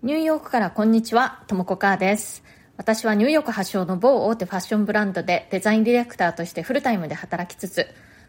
[0.00, 2.44] ニューヨークからこんにちは、ともこかーです。
[2.76, 7.84] 私はニューヨーク発祥の某大手ファッションブランドでデザインディレクターとしてフルタイムで働きつつ、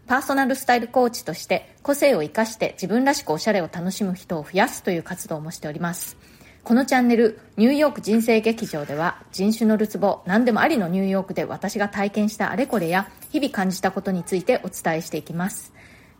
[0.07, 6.17] パーソナルスタイルコーチとして個性を活かして自分らしくおしゃれを楽しむ人を増やすという活動もしております。
[6.63, 15.71] このチャンネル、ニューヨーク人生劇場では人種のるつぼ、何でもありのニューヨークで私が体験したあれこれや日々感じたことについてお伝えしていきます。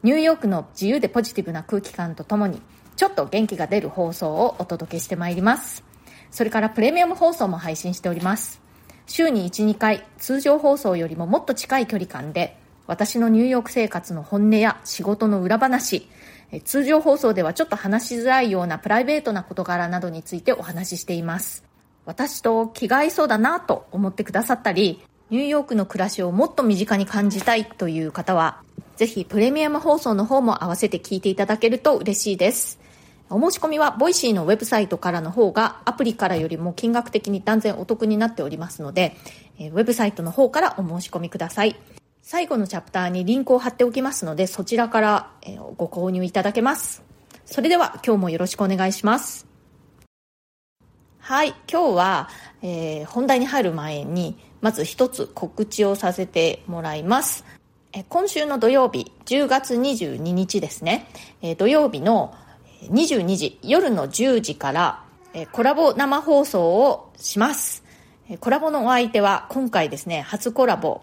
[0.04, 2.62] ニューヨークの自由でポジティブな空気感とともに
[3.00, 5.86] ちょっと元気が出る放送をお届けしてまいります。
[6.32, 8.60] それからプレミアム放送も配信しております。
[9.08, 16.10] 週に1、2回、通常放送よりももっと近い距離感で、私のニューヨーク生活の本音や仕事の裏話、
[16.66, 21.64] 通常放送ではちょっと話しづらいようなプライベートな事柄などについてお話ししています。
[22.06, 28.62] 私と気が合いそうだなと思ってくださったり、ニューヨークの暮らしをもっと身近に感じたいという方は、
[28.98, 32.78] ぜひプレミアム放送の方も合わせて聞いていただけると嬉しいです。
[33.32, 39.16] お申し込みはボイシーのウェブサイトからの方がアプリからよりも金額的に断然お得になっておりますので、
[39.60, 41.76] ウェブサイトの方からお申し込みください。
[42.24, 45.32] 最後のチャプターにリンクを貼っておきますので、そちらから
[45.78, 47.04] ご購入いただけます。
[47.46, 49.46] それでは今日もよろしくお願いします。
[51.20, 52.30] はい、今日は、
[52.64, 57.46] えー、本題に入る前に、まず一つ告知をさせてもらいます。
[58.10, 61.08] 今週の土曜日、10月22日ですね、
[61.60, 62.34] 土曜日の
[62.84, 65.04] 22時、夜の10時から、
[65.34, 67.84] えコラボ生放送をします。
[68.40, 71.02] コラボのお相手は今回ですね、初コラボ、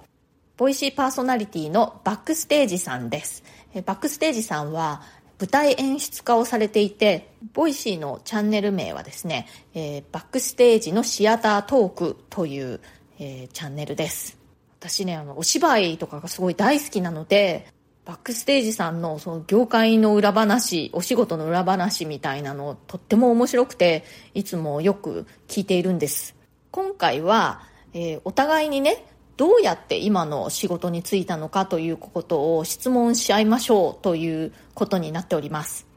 [0.57, 3.45] ボイシーパーソナリティのバックステージさんです。
[3.85, 5.03] バックステージさんは
[5.39, 12.81] 舞台演出家をされていて、ボイシーのチャンネル名はですね、えー、バックステージのシアタートークという、
[13.19, 14.39] えー、チャンネルです。
[14.81, 17.67] 私ね、あの、お芝居とかがすごい大好きなので、
[18.07, 26.37] バックステージさんのその業界の裏話、お仕事の裏話みたいなのとっても面白くて、いつもよく聞いているんです。
[26.71, 27.63] 今回は、
[27.95, 29.05] えー、お互いにね、
[29.37, 35.89] どうやって今の仕事に就いたのかということを質問し合いましょうということになっております。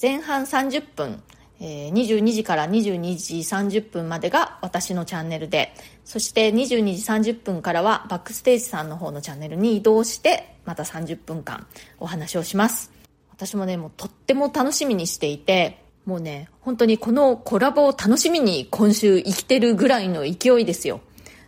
[0.00, 1.20] 前半30分、
[1.60, 11.66] えー、22時から22時30分までが私のチャンネルで、そして22時30分からはバックステージさんの方のチャンネルに移動して、また30分間
[11.98, 12.90] お話をします。
[13.30, 21.00] 私もね、もうとっても楽しみにしていて、もうね、本当にこのコラボを楽しみに今週生きてるぐらいの勢いですよ。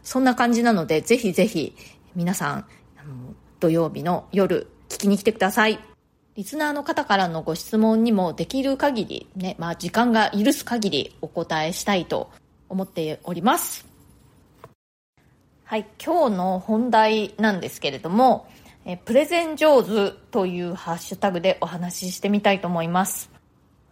[0.02, 1.74] そんな感じなので、ぜひぜひ
[2.14, 2.66] 皆さん、
[2.98, 5.91] あの土曜日の夜聞きに来てください。
[6.34, 12.30] リスナーの方からのご質問にもできる限りね、まあ時間が許す限りお答えしたいと
[12.70, 13.86] 思っております。
[15.64, 18.48] はい、今日の本題なんですけれども、
[18.86, 23.30] えプレゼン上手というハッシュタグでお話ししてみたいと思います。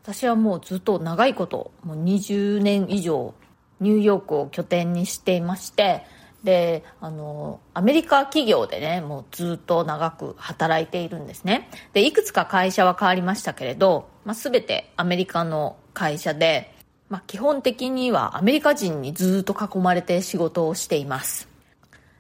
[0.03, 3.35] 私はもうずっと長いこと、もう20年以上
[3.81, 6.07] ニューヨークを拠点にしていまして、
[6.45, 11.69] で、あの、アメリカ企業でね、もうずっと長く働いているんですね。
[11.93, 16.75] で、いくつか会社は変わりましたけれど、まあ、全てアメリカの会社で、
[17.09, 21.49] まあ、基本的にはアメリカ人にずっと囲まれて仕事をしています。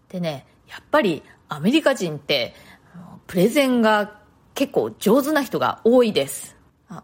[0.08, 2.54] でね、やっぱりアメリカ人って、
[3.26, 4.18] プレゼンが
[4.54, 6.56] 結構上手な人が多いです。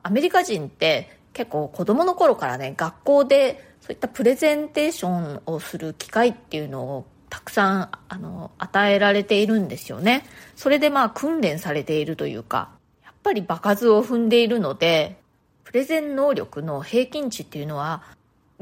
[0.03, 10.25] アメリカ人って結構子供の頃からね、学校でそういったプレゼンテーションをする機会っていうのをたくさんあの与えられているんですよね。
[10.55, 12.71] それでまあ訓練されているというか、
[13.05, 15.21] やっぱり場数を踏んでいるので、
[15.65, 18.03] プレゼン能力の平均値っていうのは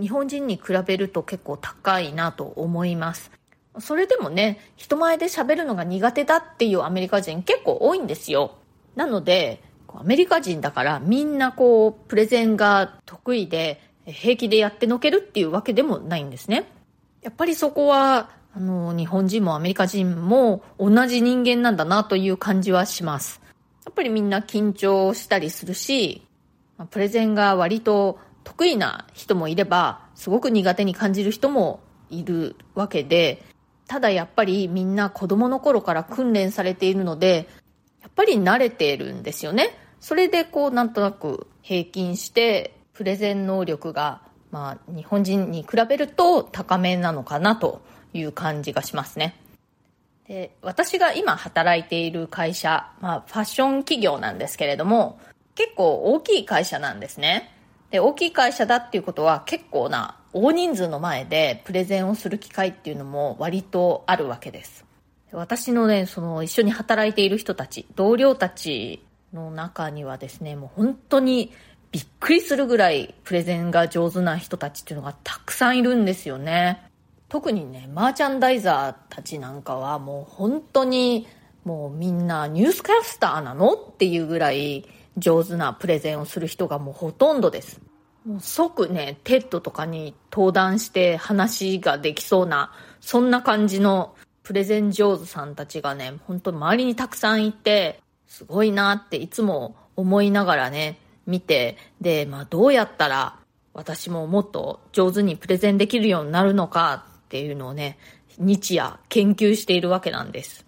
[0.00, 3.30] 日本人に比べると結構高いなと思います。
[3.78, 8.56] それでもね、人前で喋るのが苦手だっていうアメリカ人結構多いんですよ。
[8.94, 16.70] なので、アメリカ人だからみんなこう、プレゼンが得意で、平気でやってのけるっていうわけでもないんですね。
[17.22, 23.40] やっぱりそこは、あの、日本人もアメリカ人も同じ人間なんだなという感じはします。
[23.84, 26.26] やっぱりみんな緊張したりするし、
[26.90, 31.80] プレゼンが割と得意な人もいれば、すごく苦手に感じる人も
[32.10, 33.42] いるわけで、
[33.86, 37.48] ただやっぱりみんな子供の頃から訓練されているので、
[38.02, 39.70] やっぱり慣れているんですよね。
[40.00, 47.82] それでこうなんとなく平均してプレゼン能力が、まあ、日本人に比べると高めなのかなと
[48.12, 49.36] いう感じがしますね。
[50.28, 55.18] で私が今働いている会社、まあ、ファッション企業なんですけれども、
[55.54, 57.52] 結構大きい会社なんですね。
[57.90, 64.84] で、大きい会社だっていうことは結構な大人数の前でプレゼンをする機会っていうのも割とあるわけです。
[65.32, 71.52] 私のね、その一緒に働いている人たち、同僚たちの中にはですね、もう本当に
[71.94, 76.82] びっくりするぐらいプレゼンが上手な人たちっていうのがたくさんいるんですよね。
[77.28, 81.28] 特にね、マーチャンダイザーたちなんかはもう本当に
[81.64, 84.88] もうみんなニュースキャスターなのっていうぐらい
[85.18, 87.80] 上手なプレゼンをする人がもうほとんどです。
[88.26, 103.38] もう即ね、 TED とかに登壇して話ができそうな、そんな感じのプレゼン上手さんたちがね、本当周りにたくさんいて、すごいなっていつも思いながらね、見て、で、まあどうやったら
[103.72, 107.98] 私ももっと上手にプレゼンできるようになるのかっていうのをね、
[108.38, 110.64] 日夜研究しているわけなんです。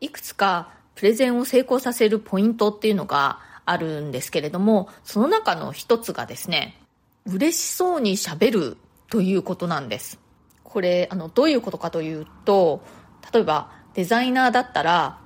[0.00, 6.80] いくつかプレゼンを成功させるポイントっていうのがあるんですけれども、その中の一つがですね、
[7.26, 8.76] 嬉しそうに喋る
[9.10, 10.18] ということなんです。
[10.62, 12.82] これ、あの、どういうことかというと、
[13.32, 15.18] 例えばデザイナーだったら、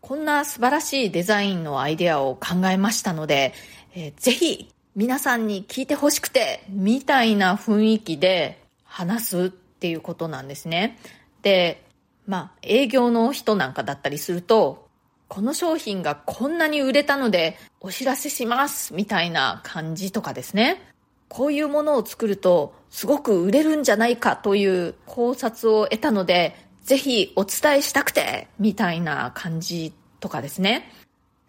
[0.00, 3.52] こんな素晴らしいデザインのアイデアを考えましたので、
[3.94, 10.98] えー、ぜひ皆さんに聞いてほしくて、みたいな雰囲気で話すっていうことなんですね。
[11.42, 11.82] で、
[12.26, 14.88] まあ、営業の人なんかだったりすると、
[15.28, 20.82] この商品がこんなに売れたのでお知らせしますみたいな感じとかですね。
[21.28, 30.90] こういうものを作るとすごく売れるんじゃないかという考察を得たので、ぜひお伝えしたくてみたいな感じとかですね。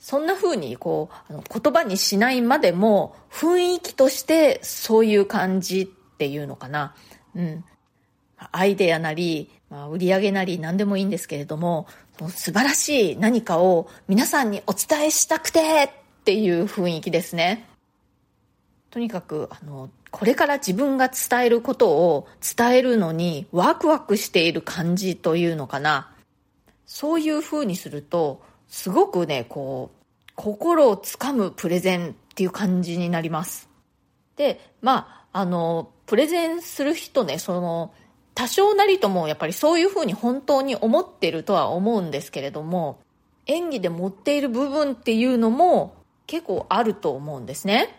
[0.02, 6.96] そんな風にこう、あの言葉にしないまでも雰囲気としてそういう感じっていうのかな。
[7.36, 7.64] うん。
[8.52, 11.86] アイデアなり、まあ、売り上げなり何でもいいんですけれども、
[12.20, 15.90] もう素晴らしい何かを皆さんにお伝えしたくてっ
[16.24, 17.70] ていう雰囲気ですね。
[18.90, 22.28] とにかく、あの、これから自分が伝えることを
[22.58, 26.12] 伝えるのにワクワクしている感じというのかな。
[26.88, 28.42] そういう風にすると、
[28.72, 33.70] すごくね、こう、心をつかむプレゼンっていう感じになります。
[34.38, 37.94] で、まあ、あの、プレゼンする人ね、その、
[38.34, 43.02] 多少なりともやっぱりそういうふうに本当に思ってるとは思うんですけれども、
[43.46, 45.96] 演技で持っている部分っていうのも
[46.26, 47.94] 結構あると思うんですね。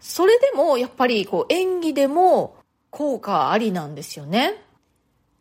[0.00, 2.56] それでもやっぱりこう演技でも
[2.90, 4.60] 効果ありなんですよね。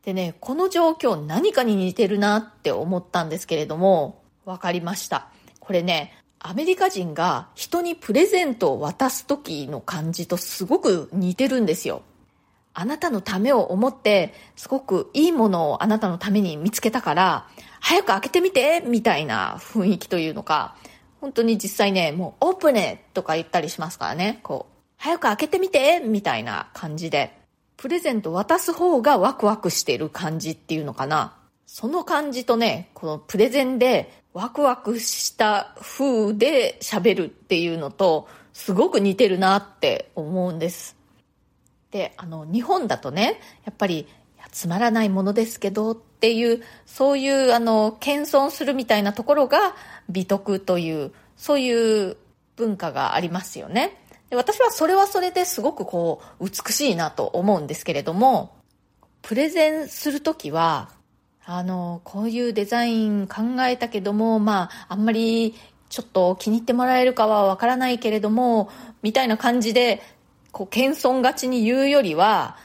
[0.03, 5.27] でね、この状況何かに似てるなって思ったんですけれども、わかりました。
[5.59, 12.03] これね、アメリカ人が人にプレゼントを渡す時の感じとすごく似てるんですよ。
[12.75, 17.47] あなたのためを思って、すごくいいものをあなたのために見つけたから、
[17.79, 20.75] 早く開けてみてみたいな雰囲気というのか、
[21.21, 27.35] 本当に実際ね、もうオープネとか言ったりしますからね、こう、早く開けてみてみたいな感じで、
[27.77, 31.37] プレゼント渡す方がワクワクしてる感じっていうのかな。
[31.65, 40.97] その感じとね、このプレゼンでワクワクした風で喋るっていうのと、すごく似てるなって思うんです。
[41.89, 44.09] で、あの、日本だとね、やっぱり、
[44.51, 49.73] つまらないものですけどっていう、そういう、あの、謙遜するみたいなところが
[50.09, 52.17] 美徳という、そういう
[52.57, 53.97] 文化がありますよね。
[54.29, 58.53] で私はそれはそれですごくこう、美しいなと思うんですけれども、
[59.21, 60.89] プレゼンするときは、
[61.47, 65.53] あの、こういうデザイン考えたけども、まあ、あんまり
[65.89, 68.69] ちょっと気に入ってもらえるかはわからないけれども、
[69.03, 70.01] みたいな感じで、
[70.51, 72.57] こう、謙遜がちに言うよりは、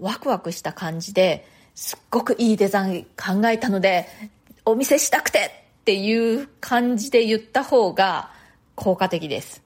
[0.00, 4.08] ワクワクした感じで、すっごくいいデザイン考えたので、
[4.64, 5.38] お見せしたくて
[5.80, 8.32] っていう感じで言った方が
[8.74, 9.62] 効果的です。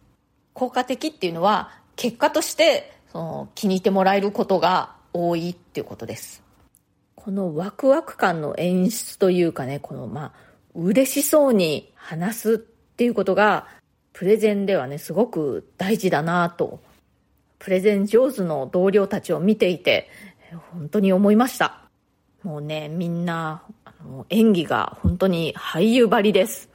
[0.52, 6.42] 効果的っていうのは、結果として、その、気に入ってもらえることが多いっていうことです。
[7.24, 10.32] このワクワク感の演出というかね、このまあ、
[10.74, 13.68] 嬉しそうに話すっていうことが、
[14.12, 16.80] プレゼンではね、すごく大事だなと、
[17.60, 20.10] プレゼン上手の同僚たちを見ていて、
[20.72, 21.82] 本当に思いました。
[22.42, 26.70] もうね、みんな、あの演技が本当に俳優ばりです。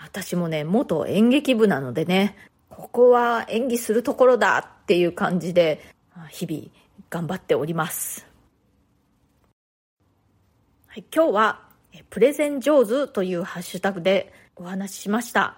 [0.00, 2.36] 私もね、元演劇部なのでね、
[2.68, 5.80] ここは演技するところだっていう感じで、
[6.28, 6.68] 日々
[7.10, 8.29] 頑張っております。
[10.92, 11.60] はい、今日は
[12.10, 15.56] プレゼン上手というハッシュタグでお話ししました。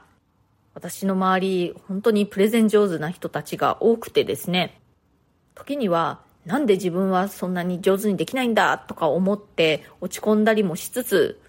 [0.74, 4.78] 私の周り、本当にプレゼン上手な人たちが多くてですね、
[5.54, 11.40] 時にはなんで自分はそんなに上手にできないんだとか思って落ち込んだりもしつつ、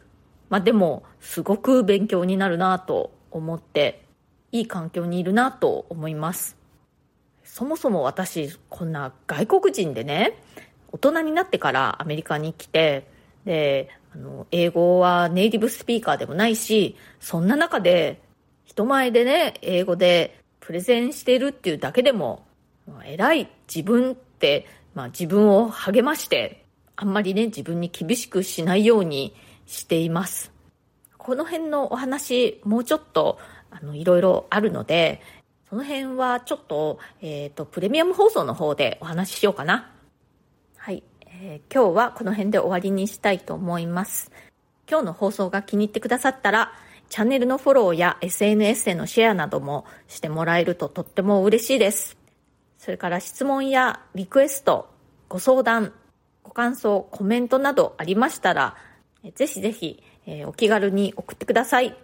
[0.47, 4.05] まあでもすごく勉強になるなと思って、
[4.53, 6.55] いい環境にいるなと思います。
[7.43, 10.39] そもそも私、こんな外国人でね、
[10.93, 13.11] 大人になってからアメリカに来て、
[13.45, 18.21] で、あの、英語はネイティブスピーカーでもないし、そんな中で、
[18.65, 22.45] 人前でね、英語でプレゼンしてるっていうだけでも、
[23.05, 29.35] 偉い自分って、まあ自分を励まして、あんまりね、自分に厳しくしないように
[29.65, 30.51] しています。
[31.17, 33.39] この辺のお話、もうちょっと、
[33.71, 35.21] あの、いろいろあるので、
[35.69, 39.89] その辺はちょっと、えっ、ー、と、プレミアム放送の方でお話ししようかな。
[40.77, 41.01] はい。
[41.41, 44.31] えー、今日はこの辺で終わりにしたいと思います。
[44.87, 46.73] 今日の放送が気に入ってくださったら、
[47.09, 52.17] チャンネルのフォローや SNS へのシェアなどもしてもらえるととっても嬉しいです。
[52.77, 54.89] それから質問やリクエスト、
[55.27, 55.93] ご相談、
[56.43, 58.77] ご感想、コメントなどありましたら、
[59.33, 61.97] ぜひぜひ、えー、お気軽に送ってください。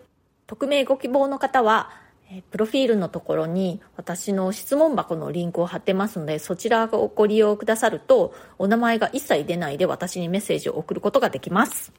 [0.47, 1.91] 匿名ご希望の方は、
[2.31, 11.91] えプロフィールのところに私の質問箱のリンクを貼ってますので、そちらをご利用くださると、お名前が一切出ないで私にメッセージを送ることができます。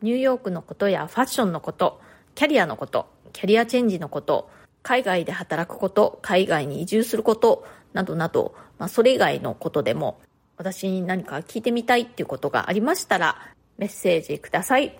[0.00, 2.00] ニューヨークのことやファッションのこと、
[2.34, 4.48] キャリアのこと、キャリアチェンジのこと、
[4.82, 10.20] 海外で働くこと、海外に移住すること、などなど、まあ、それ以外のことでも、
[10.56, 13.36] 私に何か聞いてみたいっていうことがありましたら、
[13.76, 14.98] メッセージください。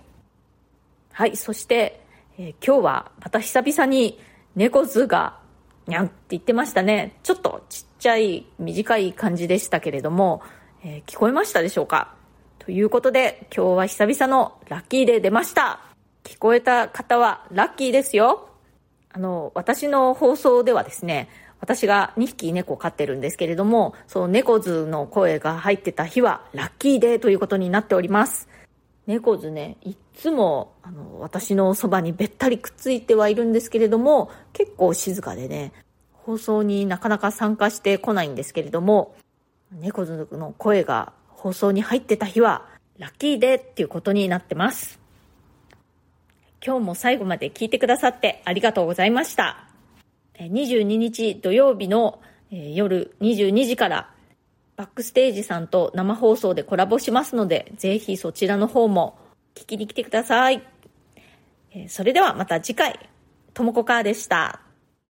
[1.13, 2.05] はい、そして、
[2.37, 4.19] えー、今日はまた久々に
[4.57, 5.39] 猫図が
[5.87, 7.19] にゃんって言ってましたね。
[7.23, 10.43] ちょっとちっちゃい短い感じでしたけれども、
[10.83, 12.15] えー、聞こえましたでしょうか？
[12.59, 15.81] ということで、今日は久々のラッキーで出ました。
[16.25, 18.49] 聞こえた方はラッキーですよ。
[19.13, 21.29] あの、私の放送ではですね、
[21.61, 28.49] 私が2匹猫を飼ってるんですけれども、その猫図の声が入ってた日はラッキーデーということになっております。
[29.07, 35.73] 猫図ね、いつもあの私のそばにべったりくっついてはいるんですけれども、結構静かでね、
[36.13, 39.15] 放送になかなか参加してこないんですけれども、
[39.71, 42.67] 猫図の声が放送に入ってた日は
[42.99, 44.99] ラッキーデーっていうことになってます。
[46.65, 49.69] 今日も最後まで聞いてくださってありがとうございました。
[50.39, 52.21] 22日土曜日の
[52.51, 54.11] 夜22時から
[54.77, 59.19] バックステージさんと生放送でコラボしますので、ぜひそちらの方も
[59.55, 60.63] 聞きに来てください。
[61.89, 62.99] それではまた次回、
[63.55, 64.66] ともこかーでした。